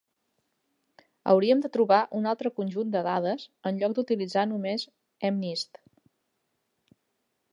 [1.31, 4.85] Hauríem de trobar un altre conjunt de dades en lloc d'utilitzar només
[5.35, 5.81] mnist.